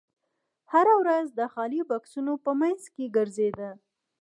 [0.73, 3.71] هغه هره ورځ د خالي بکسونو په مینځ کې ګرځیده